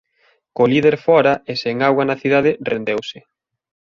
[0.55, 3.19] Co líder fóra e sen auga na cidade rendeuse.